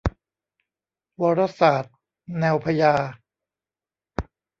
[1.21, 1.93] วรศาสส์
[2.39, 2.93] แนวพญา